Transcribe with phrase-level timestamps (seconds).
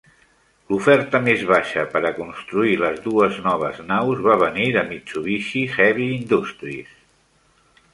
[0.69, 6.13] L'oferta més baixa per a construir les dues noves naus va venir de Mitsubishi Heavy
[6.21, 7.03] Industries.